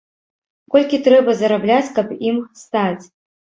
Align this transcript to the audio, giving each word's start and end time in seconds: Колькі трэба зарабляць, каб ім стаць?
Колькі 0.75 0.99
трэба 1.09 1.31
зарабляць, 1.43 1.93
каб 2.01 2.07
ім 2.33 2.43
стаць? 2.65 3.05